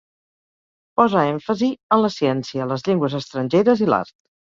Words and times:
Posa 1.01 1.25
èmfasi 1.33 1.69
en 1.97 2.01
la 2.05 2.09
ciència, 2.15 2.67
les 2.71 2.85
llengües 2.87 3.17
estrangeres 3.21 3.85
i 3.87 3.91
l'art. 3.93 4.13